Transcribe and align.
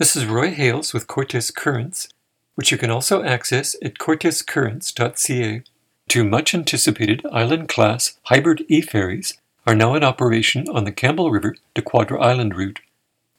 This 0.00 0.16
is 0.16 0.24
Roy 0.24 0.50
Hales 0.50 0.94
with 0.94 1.06
Cortes 1.06 1.50
Currents, 1.54 2.08
which 2.54 2.72
you 2.72 2.78
can 2.78 2.90
also 2.90 3.22
access 3.22 3.76
at 3.82 3.98
cortescurrents.ca. 3.98 5.62
Two 6.08 6.24
much 6.24 6.54
anticipated 6.54 7.26
island 7.30 7.68
class 7.68 8.18
hybrid 8.22 8.64
e 8.66 8.80
ferries 8.80 9.36
are 9.66 9.74
now 9.74 9.94
in 9.94 10.02
operation 10.02 10.66
on 10.70 10.84
the 10.84 10.90
Campbell 10.90 11.30
River 11.30 11.54
to 11.74 11.82
Quadra 11.82 12.18
Island 12.18 12.56
route. 12.56 12.80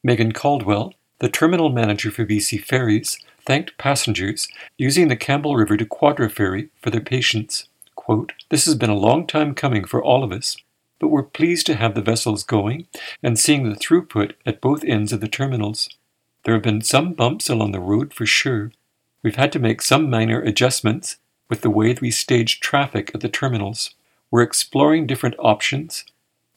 Megan 0.03 0.33
Caldwell, 0.33 0.93
the 1.17 1.29
terminal 1.29 1.69
manager 1.69 2.11
for 2.11 2.27
BC 2.27 2.63
Ferries, 2.63 3.17
thanked 3.43 3.75
passengers 3.79 4.47
using 4.77 5.07
the 5.07 5.15
Campbell 5.15 5.55
River 5.55 5.77
to 5.77 5.85
Quadra 5.87 6.29
ferry 6.29 6.69
for 6.79 6.91
their 6.91 7.01
patience. 7.01 7.69
Quote, 7.95 8.33
This 8.49 8.65
has 8.65 8.75
been 8.75 8.91
a 8.91 8.95
long 8.95 9.25
time 9.25 9.55
coming 9.55 9.83
for 9.83 10.03
all 10.03 10.23
of 10.23 10.31
us, 10.31 10.57
but 10.99 11.07
we're 11.07 11.23
pleased 11.23 11.65
to 11.65 11.75
have 11.77 11.95
the 11.95 12.03
vessels 12.03 12.43
going 12.43 12.85
and 13.23 13.39
seeing 13.39 13.67
the 13.67 13.75
throughput 13.75 14.33
at 14.45 14.61
both 14.61 14.83
ends 14.83 15.11
of 15.11 15.21
the 15.21 15.27
terminals. 15.27 15.89
There 16.43 16.53
have 16.53 16.63
been 16.63 16.81
some 16.81 17.13
bumps 17.13 17.49
along 17.49 17.71
the 17.71 17.79
road 17.79 18.13
for 18.13 18.25
sure. 18.25 18.71
We've 19.23 19.35
had 19.35 19.51
to 19.53 19.59
make 19.59 19.81
some 19.81 20.09
minor 20.09 20.41
adjustments 20.41 21.17
with 21.49 21.61
the 21.61 21.69
way 21.69 21.95
we 22.01 22.11
stage 22.11 22.59
traffic 22.59 23.11
at 23.13 23.21
the 23.21 23.29
terminals. 23.29 23.93
We're 24.31 24.41
exploring 24.41 25.05
different 25.05 25.35
options, 25.37 26.05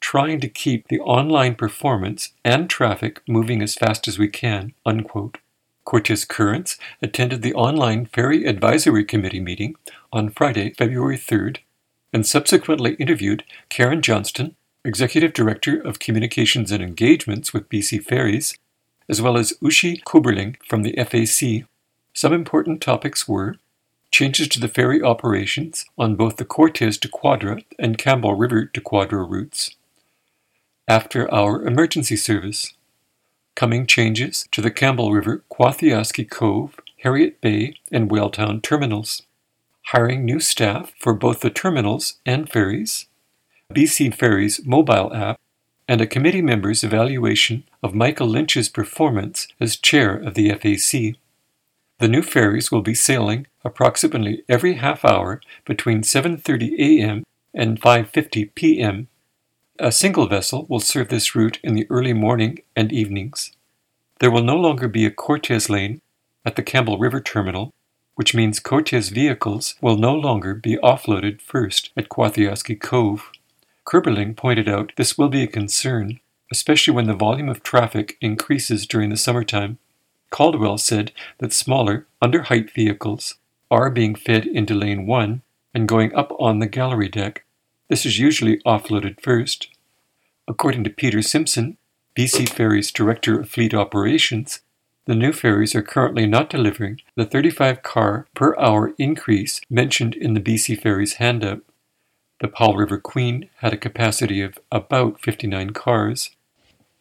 trying 0.01 0.41
to 0.41 0.49
keep 0.49 0.89
the 0.89 1.01
online 1.01 1.55
performance 1.55 2.33
and 2.45 2.71
traffic 2.71 3.21
moving 3.29 3.61
as 3.61 3.75
fast 3.75 4.09
as 4.09 4.19
we 4.19 4.29
can. 4.29 4.73
Unquote. 4.87 5.39
Cortes 5.85 6.25
Currents 6.25 6.79
attended 7.03 7.43
the 7.43 7.55
online 7.55 8.07
Ferry 8.07 8.47
Advisory 8.47 9.05
Committee 9.05 9.41
meeting 9.41 9.77
on 10.13 10.31
Friday, 10.31 10.73
February 10.73 11.19
3rd, 11.19 11.59
and 12.13 12.27
subsequently 12.27 12.95
interviewed 12.95 13.45
Karen 13.69 14.01
Johnston, 14.01 14.57
Executive 14.85 15.33
Director 15.33 15.81
of 15.81 15.99
Communications 15.99 16.71
and 16.71 16.83
Engagements 16.83 17.53
with 17.53 17.69
BC 17.69 18.03
Ferries, 18.03 18.57
as 19.09 19.21
well 19.21 19.37
as 19.37 19.55
Ushi 19.63 20.03
Kuberling 20.05 20.57
from 20.67 20.83
the 20.83 20.95
FAC. 20.97 21.67
Some 22.13 22.33
important 22.33 22.81
topics 22.81 23.29
were 23.29 23.57
changes 24.11 24.47
to 24.49 24.61
the 24.61 24.69
ferry 24.69 25.03
operations 25.03 25.85
on 25.99 26.15
both 26.15 26.37
the 26.37 26.45
Cortes 26.45 26.99
to 26.99 27.09
Quadra 27.09 27.63
and 27.79 27.99
Campbell 27.99 28.35
River 28.35 28.67
to 28.67 28.81
Quadra 28.81 29.25
routes. 29.25 29.75
After 30.87 31.33
our 31.35 31.63
emergency 31.67 32.17
service, 32.17 32.75
coming 33.57 33.87
changes 33.87 34.47
to 34.53 34.61
the 34.61 34.71
Campbell 34.71 35.13
River, 35.13 35.43
Quathiaski 35.51 36.29
Cove, 36.31 36.79
Harriet 37.03 37.41
Bay, 37.41 37.75
and 37.91 38.09
Whaletown 38.09 38.63
terminals, 38.63 39.23
hiring 39.87 40.25
new 40.25 40.41
staff 40.41 40.93
for 41.01 41.15
both 41.15 41.41
the 41.41 41.51
terminals 41.51 42.21
and 42.25 42.49
ferries, 42.49 43.07
BC 43.73 44.15
Ferries 44.15 44.65
mobile 44.65 45.13
app, 45.15 45.41
and 45.89 46.01
a 46.01 46.07
committee 46.07 46.43
member's 46.43 46.83
evaluation 46.83 47.65
of 47.83 47.95
Michael 47.95 48.27
Lynch's 48.27 48.69
performance 48.69 49.49
as 49.61 49.77
chair 49.77 50.17
of 50.17 50.35
the 50.35 50.51
FAC. 50.51 51.17
The 51.99 52.09
new 52.09 52.23
ferries 52.23 52.73
will 52.73 52.83
be 52.83 52.95
sailing 52.95 53.47
approximately 53.65 54.43
every 54.49 54.75
half 54.75 55.05
hour 55.05 55.41
between 55.65 56.03
7:30 56.03 56.79
a.m. 56.79 57.25
and 57.55 57.81
5:50 57.81 58.55
p.m. 58.55 59.09
A 59.79 59.93
single 59.93 60.27
vessel 60.27 60.67
will 60.69 60.81
serve 60.81 61.09
this 61.09 61.35
route 61.35 61.59
in 61.63 61.75
the 61.75 61.87
early 61.91 62.13
morning 62.13 62.61
and 62.77 62.93
evenings. 62.93 63.53
There 64.21 64.31
will 64.31 64.45
no 64.45 64.57
longer 64.57 64.89
be 64.89 65.05
a 65.05 65.11
Cortes 65.11 65.69
lane 65.69 66.01
at 66.45 66.57
the 66.57 66.63
Campbell 66.63 66.99
River 66.99 67.21
terminal, 67.21 67.73
which 68.15 68.35
means 68.35 68.61
Cortes 68.61 69.09
vehicles 69.09 69.75
will 69.81 69.97
no 69.97 70.15
longer 70.15 70.55
be 70.55 70.77
offloaded 70.77 71.41
first 71.41 71.91
at 71.97 72.09
Quathiaski 72.09 72.81
Cove. 72.81 73.31
Kerberling 73.87 74.37
pointed 74.37 74.69
out 74.69 74.93
this 74.97 75.19
will 75.19 75.29
be 75.29 75.43
a 75.43 75.47
concern, 75.47 76.21
especially 76.51 76.95
when 76.95 77.07
the 77.07 77.15
volume 77.15 77.49
of 77.49 77.63
traffic 77.63 78.17
increases 78.21 78.87
during 78.87 79.11
the 79.11 79.17
summertime. 79.17 79.79
Caldwell 80.31 80.79
said 80.79 81.13
that 81.39 81.53
smaller, 81.53 82.07
under 82.21 82.43
height 82.43 82.71
vehicles 82.73 83.37
are 83.71 83.91
being 83.91 84.15
fed 84.15 84.47
into 84.47 84.75
lane 84.75 85.07
1 85.07 85.43
and 85.75 85.89
going 85.89 86.15
up 86.15 86.33
on 86.39 86.59
the 86.59 86.67
gallery 86.67 87.09
deck. 87.09 87.45
This 87.89 88.07
is 88.07 88.19
usually 88.19 88.59
offloaded 88.67 89.21
first. 89.21 89.69
According 90.49 90.85
to 90.85 90.91
Peter 90.91 91.23
Simpson, 91.23 91.77
BC 92.17 92.49
Ferries 92.49 92.93
Director 92.93 93.41
of 93.41 93.51
Fleet 93.51 93.75
Operations, 93.75 94.61
the 95.07 95.15
new 95.15 95.33
ferries 95.33 95.75
are 95.75 95.83
currently 95.83 96.27
not 96.27 96.49
delivering 96.49 97.01
the 97.15 97.27
35 97.27 97.83
car 97.83 98.27
per 98.35 98.57
hour 98.59 98.95
increase 98.99 99.61
mentioned 99.69 100.15
in 100.15 100.35
the 100.35 100.41
BC 100.41 100.81
Ferries 100.81 101.15
handout. 101.15 101.61
The 102.41 102.49
Powell 102.49 102.77
River 102.77 102.99
Queen 102.99 103.49
had 103.59 103.73
a 103.73 103.79
capacity 103.79 104.41
of 104.43 104.59
about 104.73 105.21
59 105.21 105.71
cars. 105.71 106.31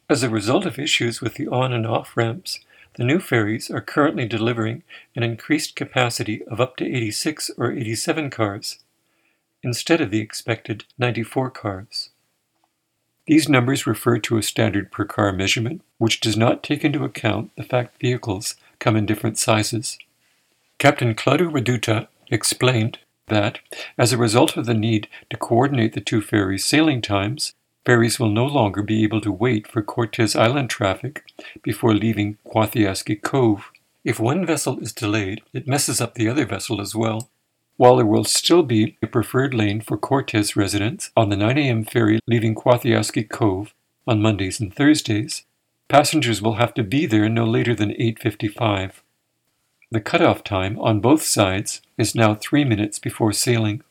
As 0.10 0.22
a 0.22 0.30
result 0.30 0.66
of 0.66 0.78
issues 0.78 1.22
with 1.22 1.36
the 1.36 1.48
on 1.48 1.74
and 1.74 1.88
off 1.88 2.16
ramps, 2.16 2.60
the 2.96 3.04
new 3.04 3.20
ferries 3.20 3.72
are 3.72 3.82
currently 3.82 4.28
delivering 4.28 4.84
an 5.16 5.24
increased 5.24 5.76
capacity 5.76 6.44
of 6.44 6.62
up 6.62 6.76
to 6.78 6.86
86 6.86 7.50
or 7.58 7.72
87 7.72 8.30
cars, 8.30 8.80
instead 9.64 10.02
of 10.02 10.12
the 10.12 10.20
expected 10.20 10.84
94 11.00 11.50
cars. 11.50 12.10
These 13.26 13.50
numbers 13.50 13.88
refer 13.88 14.20
to 14.20 14.38
a 14.38 14.44
standard 14.44 14.92
per 14.92 15.06
car 15.06 15.32
measurement, 15.32 15.82
which 15.98 16.20
does 16.20 16.38
not 16.38 16.62
take 16.62 16.84
into 16.84 17.04
account 17.04 17.52
the 17.56 17.64
fact 17.64 18.00
vehicles 18.00 18.56
come 18.80 18.96
in 18.96 19.06
different 19.06 19.40
sizes. 19.40 19.98
Captain 20.78 21.16
Claudio 21.16 21.50
Reduta 21.50 22.08
explained 22.30 23.00
that, 23.28 23.60
as 23.98 24.12
a 24.12 24.18
result 24.18 24.58
of 24.58 24.66
the 24.66 24.74
need 24.74 25.08
to 25.30 25.38
coordinate 25.38 25.94
the 25.94 26.02
two 26.02 26.22
ferries' 26.22 26.66
sailing 26.66 27.02
times, 27.02 27.54
ferries 27.86 28.20
will 28.20 28.30
no 28.30 28.46
longer 28.46 28.82
be 28.82 29.04
able 29.04 29.22
to 29.22 29.32
wait 29.32 29.68
for 29.68 29.82
Cortes 29.82 30.36
Island 30.36 30.70
traffic 30.70 31.24
before 31.62 31.94
leaving 31.94 32.38
Quathiaski 32.46 33.22
Cove. 33.22 33.72
If 34.04 34.20
one 34.20 34.46
vessel 34.46 34.80
is 34.80 34.92
delayed, 34.92 35.42
it 35.54 35.68
messes 35.68 36.02
up 36.02 36.16
the 36.16 36.28
other 36.28 36.46
vessel 36.46 36.82
as 36.82 36.96
well. 36.96 37.30
While 37.78 37.96
there 37.96 38.06
will 38.06 38.24
still 38.24 38.64
be 38.64 38.98
a 39.02 39.08
preferred 39.08 39.54
lane 39.54 39.82
for 39.82 39.98
Cortes 39.98 40.56
residents 40.56 41.12
on 41.18 41.30
the 41.30 41.38
9 41.38 41.58
a.m. 41.58 41.84
ferry 41.84 42.20
leaving 42.28 42.54
Quathiaski 42.54 43.28
Cove 43.28 43.74
on 44.06 44.22
Mondays 44.22 44.60
and 44.60 44.74
Thursdays, 44.74 45.44
passengers 45.88 46.42
will 46.42 46.56
have 46.56 46.74
to 46.76 46.84
be 46.84 47.06
there 47.06 47.30
no 47.30 47.46
later 47.46 47.74
than 47.74 47.92
8:55. 47.92 49.03
The 49.94 50.02
cutoff 50.02 50.44
time 50.44 50.80
on 50.80 51.02
both 51.02 51.22
sides 51.22 51.80
is 52.00 52.16
now 52.16 52.34
three 52.34 52.66
minutes 52.66 52.98
before 52.98 53.32
sailing. 53.32 53.84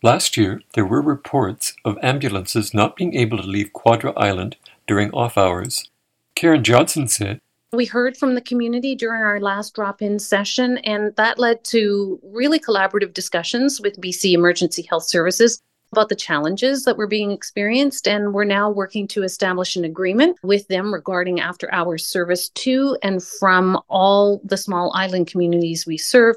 Last 0.00 0.36
year, 0.36 0.62
there 0.74 0.86
were 0.86 1.02
reports 1.02 1.74
of 1.84 1.98
ambulances 2.00 2.72
not 2.72 2.94
being 2.94 3.16
able 3.16 3.38
to 3.38 3.48
leave 3.48 3.72
Quadra 3.72 4.12
Island 4.16 4.54
during 4.86 5.10
off 5.10 5.36
hours. 5.36 5.90
Karen 6.36 6.62
Johnston 6.62 7.08
said, 7.08 7.40
we 7.72 7.86
heard 7.86 8.16
from 8.16 8.36
the 8.36 8.40
community 8.40 8.94
during 8.94 9.20
our 9.20 9.40
last 9.40 9.74
drop 9.74 10.00
in 10.00 10.20
session, 10.20 10.78
and 10.78 11.16
that 11.16 11.40
led 11.40 11.64
to 11.64 12.20
really 12.22 12.60
collaborative 12.60 13.12
discussions 13.12 13.80
with 13.80 14.00
BC 14.00 14.34
Emergency 14.34 14.82
Health 14.82 15.08
Services 15.08 15.60
about 15.92 16.08
the 16.08 16.16
challenges 16.16 16.84
that 16.84 16.96
were 16.96 17.06
being 17.06 17.30
experienced, 17.30 18.08
and 18.08 18.32
we're 18.32 18.44
now 18.44 18.70
working 18.70 19.06
to 19.08 19.22
establish 19.22 19.76
an 19.76 19.84
agreement 19.84 20.38
with 20.42 20.66
them 20.68 20.92
regarding 20.92 21.38
after 21.38 21.72
hours 21.72 22.06
service 22.06 22.48
to 22.48 22.96
and 23.02 23.22
from 23.22 23.78
all 23.88 24.40
the 24.42 24.56
small 24.56 24.90
island 24.94 25.26
communities 25.26 25.86
we 25.86 25.98
serve, 25.98 26.36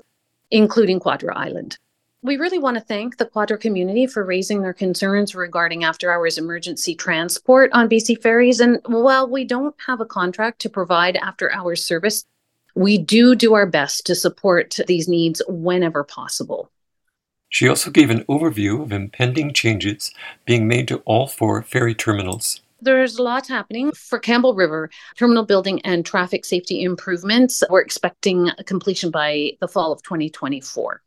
including 0.51 0.99
Quadra 0.99 1.35
Island. 1.37 1.77
We 2.21 2.37
really 2.37 2.57
want 2.57 2.75
to 2.75 2.83
thank 2.83 3.17
the 3.17 3.25
Quadra 3.25 3.57
community 3.57 4.07
for 4.07 4.25
raising 4.25 4.61
their 4.61 4.73
concerns 4.73 5.35
regarding 5.35 5.83
after 5.83 6.11
hours 6.11 6.37
emergency 6.37 6.95
transport 6.95 7.71
on 7.71 7.87
BC 7.87 8.21
ferries. 8.21 8.59
And 8.59 8.79
while 8.87 9.29
we 9.29 9.45
don't 9.45 9.75
have 9.85 10.01
a 10.01 10.05
contract 10.05 10.59
to 10.61 10.69
provide 10.69 11.17
after 11.17 11.53
hours 11.53 11.85
service, 11.85 12.25
we 12.73 12.97
do 12.97 13.35
do 13.35 13.53
our 13.53 13.67
best 13.67 14.05
to 14.07 14.15
support 14.15 14.79
these 14.87 15.07
needs 15.07 15.41
whenever 15.47 16.03
possible. 16.03 16.71
She 17.55 17.69
also 17.69 17.89
gave 17.89 18.09
an 18.09 18.25
overview 18.25 18.83
of 18.83 18.91
impending 18.91 19.53
changes 19.53 20.13
being 20.43 20.67
made 20.67 20.89
to 20.89 20.97
all 21.05 21.25
four 21.25 21.61
ferry 21.61 21.95
terminals. 21.95 22.59
There's 22.81 23.17
a 23.17 23.23
lot 23.23 23.47
happening 23.47 23.93
for 23.93 24.19
Campbell 24.19 24.55
River 24.55 24.89
terminal 25.17 25.45
building 25.45 25.79
and 25.85 26.05
traffic 26.05 26.43
safety 26.43 26.83
improvements. 26.83 27.63
We're 27.69 27.79
expecting 27.79 28.49
completion 28.65 29.09
by 29.09 29.53
the 29.61 29.69
fall 29.69 29.93
of 29.93 30.03
2024. 30.03 31.01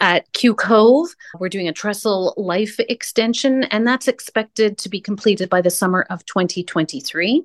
At 0.00 0.32
Q 0.32 0.54
Cove, 0.54 1.14
we're 1.38 1.50
doing 1.50 1.68
a 1.68 1.74
trestle 1.74 2.32
life 2.38 2.80
extension, 2.80 3.64
and 3.64 3.86
that's 3.86 4.08
expected 4.08 4.78
to 4.78 4.88
be 4.88 4.98
completed 5.02 5.50
by 5.50 5.60
the 5.60 5.68
summer 5.68 6.06
of 6.08 6.24
2023. 6.24 7.44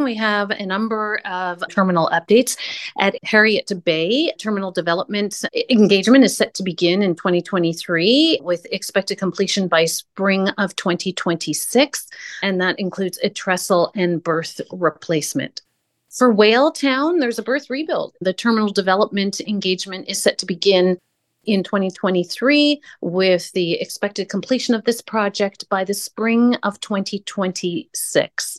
We 0.00 0.14
have 0.14 0.50
a 0.50 0.64
number 0.64 1.20
of 1.26 1.62
terminal 1.68 2.08
updates 2.10 2.56
at 2.98 3.16
Harriet 3.22 3.70
Bay. 3.84 4.32
Terminal 4.38 4.72
development 4.72 5.44
engagement 5.68 6.24
is 6.24 6.34
set 6.34 6.54
to 6.54 6.62
begin 6.62 7.02
in 7.02 7.14
2023 7.14 8.40
with 8.42 8.66
expected 8.72 9.18
completion 9.18 9.68
by 9.68 9.84
spring 9.84 10.48
of 10.56 10.74
2026. 10.76 12.08
And 12.42 12.60
that 12.62 12.78
includes 12.78 13.18
a 13.22 13.28
trestle 13.28 13.92
and 13.94 14.24
berth 14.24 14.60
replacement. 14.72 15.60
For 16.08 16.34
Whaletown, 16.34 17.20
there's 17.20 17.38
a 17.38 17.42
berth 17.42 17.68
rebuild. 17.68 18.16
The 18.22 18.32
terminal 18.32 18.72
development 18.72 19.40
engagement 19.42 20.08
is 20.08 20.22
set 20.22 20.38
to 20.38 20.46
begin 20.46 20.98
in 21.44 21.62
2023 21.62 22.80
with 23.02 23.52
the 23.52 23.74
expected 23.74 24.28
completion 24.28 24.74
of 24.74 24.84
this 24.84 25.02
project 25.02 25.68
by 25.68 25.84
the 25.84 25.94
spring 25.94 26.56
of 26.62 26.80
2026. 26.80 28.58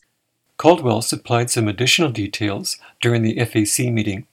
Caldwell 0.61 1.01
supplied 1.01 1.49
some 1.49 1.67
additional 1.67 2.11
details 2.11 2.77
during 3.01 3.23
the 3.23 3.33
FAC 3.43 3.91
meeting. 3.91 4.27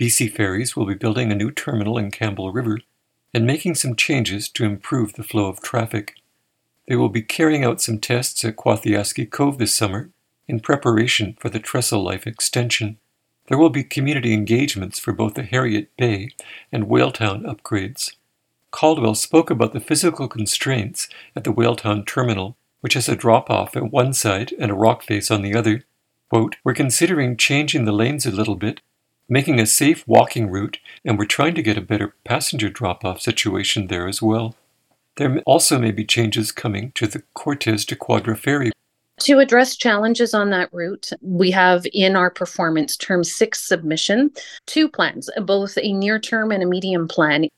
BC 0.00 0.32
Ferries 0.32 0.74
will 0.74 0.86
be 0.86 0.94
building 0.94 1.30
a 1.30 1.34
new 1.34 1.50
terminal 1.50 1.98
in 1.98 2.10
Campbell 2.10 2.50
River 2.50 2.78
and 3.34 3.46
making 3.46 3.74
some 3.74 3.94
changes 3.94 4.48
to 4.48 4.64
improve 4.64 5.12
the 5.12 5.22
flow 5.22 5.48
of 5.50 5.60
traffic. 5.60 6.14
They 6.88 6.96
will 6.96 7.10
be 7.10 7.20
carrying 7.20 7.62
out 7.62 7.82
some 7.82 7.98
tests 7.98 8.42
at 8.42 8.56
Quathiaski 8.56 9.30
Cove 9.30 9.58
this 9.58 9.74
summer 9.74 10.08
in 10.48 10.60
preparation 10.60 11.36
for 11.38 11.50
the 11.50 11.60
Trestle 11.60 12.02
Life 12.02 12.26
extension. 12.26 12.96
There 13.48 13.58
will 13.58 13.68
be 13.68 13.84
community 13.84 14.32
engagements 14.32 14.98
for 14.98 15.12
both 15.12 15.34
the 15.34 15.42
Harriet 15.42 15.94
Bay 15.98 16.30
and 16.72 16.86
Whaletown 16.86 17.42
upgrades. 17.44 18.14
Caldwell 18.70 19.14
spoke 19.14 19.50
about 19.50 19.74
the 19.74 19.80
physical 19.80 20.26
constraints 20.26 21.06
at 21.36 21.44
the 21.44 21.52
Whaletown 21.52 22.06
terminal 22.06 22.56
which 22.86 22.94
has 22.94 23.08
a 23.08 23.16
drop 23.16 23.50
off 23.50 23.76
at 23.76 23.90
one 23.90 24.12
side 24.12 24.54
and 24.60 24.70
a 24.70 24.74
rock 24.74 25.02
face 25.02 25.28
on 25.28 25.42
the 25.42 25.56
other. 25.56 25.82
Quote, 26.30 26.54
We're 26.62 26.72
considering 26.72 27.36
changing 27.36 27.84
the 27.84 27.90
lanes 27.90 28.24
a 28.24 28.30
little 28.30 28.54
bit, 28.54 28.80
making 29.28 29.58
a 29.58 29.66
safe 29.66 30.06
walking 30.06 30.48
route, 30.48 30.78
and 31.04 31.18
we're 31.18 31.24
trying 31.24 31.56
to 31.56 31.62
get 31.62 31.76
a 31.76 31.80
better 31.80 32.14
passenger 32.24 32.68
drop 32.68 33.04
off 33.04 33.20
situation 33.20 33.88
there 33.88 34.06
as 34.06 34.22
well. 34.22 34.54
There 35.16 35.42
also 35.46 35.80
may 35.80 35.90
be 35.90 36.04
changes 36.04 36.52
coming 36.52 36.92
to 36.92 37.08
the 37.08 37.24
Cortes 37.34 37.84
de 37.84 37.96
Quadra 37.96 38.36
ferry. 38.36 38.70
To 39.22 39.40
address 39.40 39.74
challenges 39.74 40.32
on 40.32 40.50
that 40.50 40.72
route, 40.72 41.10
we 41.20 41.50
have 41.50 41.88
in 41.92 42.14
our 42.14 42.30
performance 42.30 42.96
term 42.96 43.24
six 43.24 43.60
submission 43.64 44.30
two 44.66 44.88
plans, 44.88 45.28
both 45.42 45.76
a 45.76 45.92
near 45.92 46.20
term 46.20 46.52
and 46.52 46.62
a 46.62 46.66
medium 46.66 47.08
plan. 47.08 47.48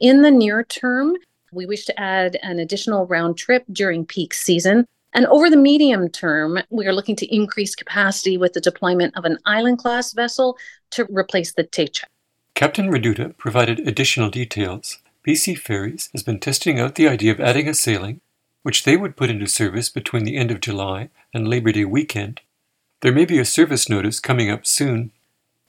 In 0.00 0.22
the 0.22 0.30
near 0.30 0.64
term, 0.64 1.14
we 1.52 1.66
wish 1.66 1.84
to 1.86 2.00
add 2.00 2.38
an 2.42 2.58
additional 2.58 3.06
round 3.06 3.36
trip 3.36 3.64
during 3.72 4.04
peak 4.06 4.34
season. 4.34 4.84
And 5.14 5.26
over 5.26 5.48
the 5.48 5.56
medium 5.56 6.08
term, 6.10 6.58
we 6.70 6.86
are 6.86 6.92
looking 6.92 7.16
to 7.16 7.34
increase 7.34 7.74
capacity 7.74 8.36
with 8.36 8.52
the 8.52 8.60
deployment 8.60 9.16
of 9.16 9.24
an 9.24 9.38
island 9.46 9.78
class 9.78 10.12
vessel 10.12 10.56
to 10.90 11.06
replace 11.10 11.52
the 11.52 11.64
Tachek. 11.64 12.04
Captain 12.54 12.90
Reduta 12.90 13.36
provided 13.36 13.80
additional 13.80 14.30
details. 14.30 14.98
BC 15.26 15.58
Ferries 15.58 16.08
has 16.12 16.22
been 16.22 16.40
testing 16.40 16.80
out 16.80 16.94
the 16.94 17.08
idea 17.08 17.32
of 17.32 17.40
adding 17.40 17.68
a 17.68 17.74
sailing, 17.74 18.20
which 18.62 18.84
they 18.84 18.96
would 18.96 19.16
put 19.16 19.30
into 19.30 19.46
service 19.46 19.88
between 19.88 20.24
the 20.24 20.36
end 20.36 20.50
of 20.50 20.60
July 20.60 21.10
and 21.32 21.48
Labor 21.48 21.72
Day 21.72 21.84
weekend. 21.84 22.40
There 23.00 23.12
may 23.12 23.24
be 23.24 23.38
a 23.38 23.44
service 23.44 23.88
notice 23.88 24.20
coming 24.20 24.50
up 24.50 24.66
soon. 24.66 25.12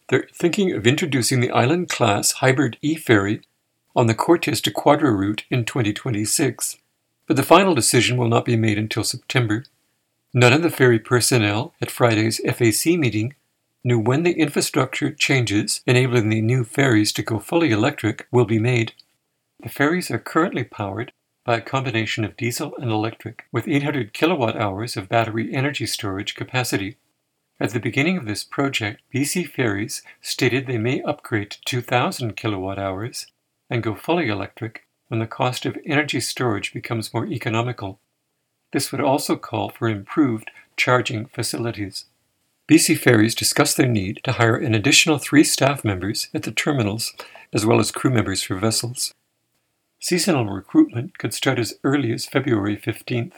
They're 0.07 0.27
thinking 0.33 0.73
of 0.73 0.87
introducing 0.87 1.39
the 1.39 1.51
island 1.51 1.89
class 1.89 2.31
hybrid 2.33 2.77
e 2.81 2.95
ferry 2.95 3.41
on 3.95 4.07
the 4.07 4.13
Cortes 4.13 4.61
de 4.61 4.71
Quadra 4.71 5.11
route 5.11 5.45
in 5.49 5.65
2026, 5.65 6.77
but 7.27 7.35
the 7.35 7.43
final 7.43 7.75
decision 7.75 8.17
will 8.17 8.27
not 8.27 8.45
be 8.45 8.55
made 8.55 8.77
until 8.77 9.03
September. 9.03 9.65
None 10.33 10.53
of 10.53 10.61
the 10.61 10.69
ferry 10.69 10.99
personnel 10.99 11.73
at 11.81 11.91
Friday's 11.91 12.39
FAC 12.45 12.97
meeting 12.97 13.35
knew 13.83 13.99
when 13.99 14.23
the 14.23 14.33
infrastructure 14.33 15.11
changes 15.11 15.81
enabling 15.85 16.29
the 16.29 16.41
new 16.41 16.63
ferries 16.63 17.11
to 17.13 17.23
go 17.23 17.39
fully 17.39 17.71
electric 17.71 18.27
will 18.31 18.45
be 18.45 18.59
made. 18.59 18.93
The 19.61 19.69
ferries 19.69 20.11
are 20.11 20.19
currently 20.19 20.63
powered 20.63 21.11
by 21.45 21.57
a 21.57 21.61
combination 21.61 22.23
of 22.23 22.37
diesel 22.37 22.75
and 22.77 22.91
electric, 22.91 23.45
with 23.51 23.67
800 23.67 24.13
kilowatt 24.13 24.55
hours 24.55 24.95
of 24.95 25.09
battery 25.09 25.53
energy 25.53 25.85
storage 25.85 26.35
capacity. 26.35 26.97
At 27.59 27.71
the 27.71 27.79
beginning 27.79 28.17
of 28.17 28.25
this 28.25 28.43
project, 28.43 29.01
BC 29.13 29.49
Ferries 29.49 30.03
stated 30.21 30.67
they 30.67 30.77
may 30.77 31.01
upgrade 31.01 31.51
to 31.51 31.61
2,000 31.65 32.35
kilowatt 32.35 32.77
hours 32.77 33.25
and 33.69 33.83
go 33.83 33.95
fully 33.95 34.27
electric 34.27 34.85
when 35.07 35.19
the 35.19 35.27
cost 35.27 35.65
of 35.65 35.77
energy 35.85 36.19
storage 36.19 36.73
becomes 36.73 37.13
more 37.13 37.25
economical. 37.25 37.99
This 38.71 38.91
would 38.91 39.01
also 39.01 39.35
call 39.35 39.69
for 39.69 39.89
improved 39.89 40.51
charging 40.77 41.25
facilities. 41.25 42.05
BC 42.69 42.97
Ferries 42.99 43.33
discussed 43.33 43.77
their 43.77 43.87
need 43.87 44.21
to 44.23 44.33
hire 44.33 44.55
an 44.55 44.75
additional 44.75 45.17
three 45.17 45.43
staff 45.43 45.83
members 45.83 46.29
at 46.35 46.43
the 46.43 46.51
terminals, 46.51 47.13
as 47.51 47.65
well 47.65 47.79
as 47.79 47.91
crew 47.91 48.11
members 48.11 48.43
for 48.43 48.57
vessels. 48.57 49.13
Seasonal 49.99 50.45
recruitment 50.45 51.17
could 51.17 51.33
start 51.33 51.57
as 51.57 51.73
early 51.83 52.13
as 52.13 52.27
February 52.27 52.77
15th. 52.77 53.33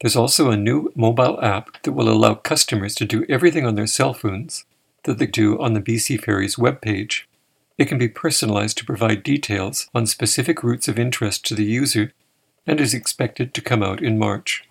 There's 0.00 0.16
also 0.16 0.50
a 0.50 0.56
new 0.56 0.92
mobile 0.94 1.40
app 1.40 1.82
that 1.82 1.92
will 1.92 2.10
allow 2.10 2.34
customers 2.34 2.94
to 2.96 3.04
do 3.04 3.24
everything 3.28 3.64
on 3.64 3.76
their 3.76 3.86
cell 3.86 4.12
phones 4.12 4.64
that 5.04 5.18
they 5.18 5.26
do 5.26 5.58
on 5.60 5.74
the 5.74 5.80
BC 5.80 6.22
Ferries 6.22 6.56
webpage. 6.56 7.22
It 7.78 7.86
can 7.86 7.96
be 7.96 8.08
personalized 8.08 8.76
to 8.78 8.84
provide 8.84 9.22
details 9.22 9.88
on 9.94 10.06
specific 10.06 10.64
routes 10.64 10.88
of 10.88 10.98
interest 10.98 11.46
to 11.46 11.54
the 11.54 11.64
user 11.64 12.12
and 12.66 12.80
is 12.80 12.92
expected 12.92 13.54
to 13.54 13.62
come 13.62 13.82
out 13.84 14.02
in 14.02 14.18
March. 14.18 14.64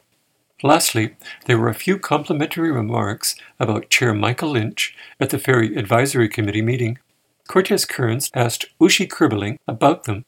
Lastly, 0.62 1.15
there 1.45 1.57
were 1.57 1.69
a 1.69 1.74
few 1.74 2.00
complimentary 2.00 2.71
remarks 2.71 3.36
about 3.59 3.89
Chair 3.89 4.13
Michael 4.13 4.51
Lynch 4.51 4.95
at 5.19 5.30
the 5.30 5.39
Ferry 5.39 5.75
Advisory 5.75 6.27
Committee 6.27 6.62
meeting. 6.62 7.00
Cortes 7.48 7.86
Currents 7.86 8.30
asked 8.33 8.65
Ushi 8.81 9.07
Kerbeling 9.07 9.57
about 9.68 10.03
them 10.03 10.25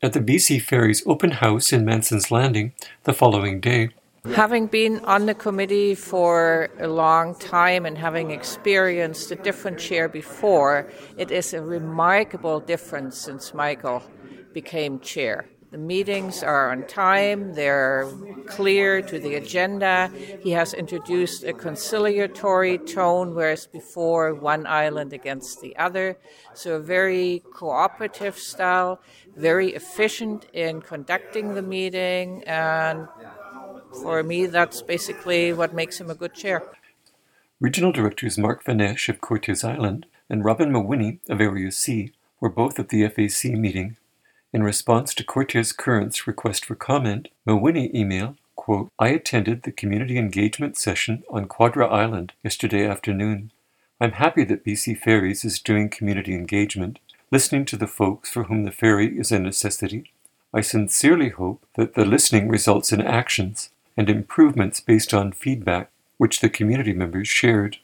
at 0.00 0.14
the 0.14 0.20
BC 0.20 0.62
Ferries 0.62 1.02
open 1.06 1.32
house 1.32 1.72
in 1.72 1.84
Manson's 1.84 2.30
Landing 2.30 2.72
the 3.04 3.12
following 3.12 3.60
day. 3.60 3.90
Having 4.30 4.68
been 4.68 5.04
on 5.04 5.26
the 5.26 5.34
committee 5.34 5.96
for 5.96 6.68
a 6.78 6.86
long 6.86 7.34
time 7.34 7.84
and 7.84 7.98
having 7.98 8.30
experienced 8.30 9.32
a 9.32 9.34
different 9.34 9.80
chair 9.80 10.08
before, 10.08 10.88
it 11.18 11.32
is 11.32 11.52
a 11.52 11.60
remarkable 11.60 12.60
difference 12.60 13.18
since 13.18 13.52
Michael 13.52 14.00
became 14.52 15.00
chair. 15.00 15.48
The 15.72 15.78
meetings 15.78 16.44
are 16.44 16.70
on 16.70 16.86
time, 16.86 17.54
they're 17.54 18.08
clear 18.46 19.02
to 19.02 19.18
the 19.18 19.34
agenda. 19.34 20.12
He 20.40 20.52
has 20.52 20.72
introduced 20.72 21.42
a 21.42 21.52
conciliatory 21.52 22.78
tone, 22.78 23.34
whereas 23.34 23.66
before 23.66 24.34
one 24.34 24.66
island 24.66 25.12
against 25.12 25.60
the 25.62 25.74
other. 25.76 26.16
So, 26.54 26.74
a 26.74 26.78
very 26.78 27.42
cooperative 27.54 28.38
style, 28.38 29.00
very 29.34 29.74
efficient 29.74 30.46
in 30.52 30.80
conducting 30.80 31.54
the 31.54 31.62
meeting, 31.62 32.44
and 32.44 33.08
for 33.94 34.22
me, 34.22 34.46
that's 34.46 34.82
basically 34.82 35.52
what 35.52 35.74
makes 35.74 36.00
him 36.00 36.10
a 36.10 36.14
good 36.14 36.34
chair. 36.34 36.62
Regional 37.60 37.92
directors 37.92 38.38
Mark 38.38 38.64
Vonesch 38.64 39.08
of 39.08 39.20
Cortes 39.20 39.62
Island 39.62 40.06
and 40.28 40.44
Robin 40.44 40.72
Mawhinney 40.72 41.18
of 41.28 41.40
Area 41.40 41.70
C 41.70 42.12
were 42.40 42.48
both 42.48 42.78
at 42.78 42.88
the 42.88 43.06
FAC 43.08 43.52
meeting. 43.52 43.96
In 44.52 44.62
response 44.62 45.14
to 45.14 45.24
Cortes 45.24 45.72
Current's 45.72 46.26
request 46.26 46.64
for 46.64 46.74
comment, 46.74 47.28
Mawhinney 47.46 47.94
emailed, 47.94 48.36
quote, 48.56 48.90
I 48.98 49.08
attended 49.08 49.62
the 49.62 49.72
community 49.72 50.18
engagement 50.18 50.76
session 50.76 51.22
on 51.30 51.46
Quadra 51.46 51.86
Island 51.86 52.32
yesterday 52.42 52.86
afternoon. 52.86 53.52
I'm 54.00 54.12
happy 54.12 54.44
that 54.44 54.64
BC 54.64 54.98
Ferries 54.98 55.44
is 55.44 55.60
doing 55.60 55.88
community 55.88 56.34
engagement, 56.34 56.98
listening 57.30 57.64
to 57.66 57.76
the 57.76 57.86
folks 57.86 58.30
for 58.30 58.44
whom 58.44 58.64
the 58.64 58.72
ferry 58.72 59.18
is 59.18 59.30
a 59.30 59.38
necessity. 59.38 60.10
I 60.52 60.60
sincerely 60.60 61.30
hope 61.30 61.64
that 61.76 61.94
the 61.94 62.04
listening 62.04 62.48
results 62.48 62.92
in 62.92 63.00
actions 63.00 63.70
and 63.96 64.08
improvements 64.08 64.80
based 64.80 65.12
on 65.12 65.32
feedback 65.32 65.90
which 66.16 66.40
the 66.40 66.48
community 66.48 66.92
members 66.92 67.28
shared. 67.28 67.78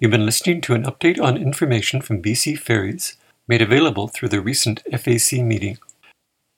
You've 0.00 0.12
been 0.12 0.26
listening 0.26 0.60
to 0.62 0.74
an 0.74 0.84
update 0.84 1.20
on 1.20 1.36
information 1.36 2.00
from 2.00 2.22
BC 2.22 2.58
Ferries 2.58 3.16
made 3.48 3.62
available 3.62 4.06
through 4.06 4.28
the 4.28 4.40
recent 4.40 4.82
FAC 4.92 5.42
meeting. 5.42 5.78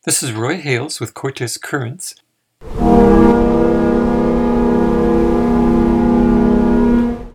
This 0.04 0.22
is 0.22 0.32
Roy 0.32 0.58
Hales 0.58 1.00
with 1.00 1.14
Cortes 1.14 1.56
Currents. 1.56 2.14